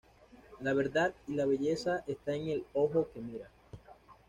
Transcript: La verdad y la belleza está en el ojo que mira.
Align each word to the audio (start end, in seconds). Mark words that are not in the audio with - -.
La 0.61 0.73
verdad 0.73 1.13
y 1.27 1.35
la 1.35 1.45
belleza 1.45 2.03
está 2.07 2.33
en 2.33 2.47
el 2.49 2.65
ojo 2.73 3.09
que 3.13 3.21
mira. 3.21 3.51